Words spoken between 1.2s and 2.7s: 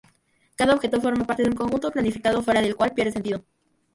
parte de un conjunto planificado, fuera